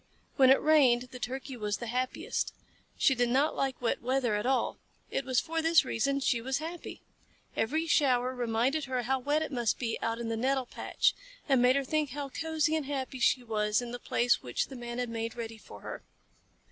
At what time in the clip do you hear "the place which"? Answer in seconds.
13.91-14.69